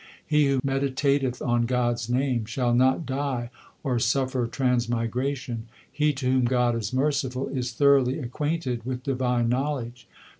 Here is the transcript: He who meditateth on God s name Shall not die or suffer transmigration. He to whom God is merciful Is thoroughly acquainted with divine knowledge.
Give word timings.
He 0.25 0.47
who 0.47 0.61
meditateth 0.63 1.43
on 1.45 1.67
God 1.67 1.93
s 1.93 2.09
name 2.09 2.45
Shall 2.45 2.73
not 2.73 3.05
die 3.05 3.51
or 3.83 3.99
suffer 3.99 4.47
transmigration. 4.47 5.67
He 5.91 6.11
to 6.13 6.25
whom 6.25 6.45
God 6.45 6.75
is 6.75 6.91
merciful 6.91 7.47
Is 7.49 7.71
thoroughly 7.73 8.17
acquainted 8.17 8.83
with 8.83 9.03
divine 9.03 9.47
knowledge. 9.47 10.07